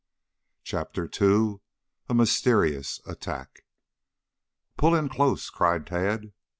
[0.63, 1.57] CHAPTER II
[2.09, 3.63] A MYSTERIOUS ATTACK
[4.75, 6.33] "Pull in close!" cried Tad.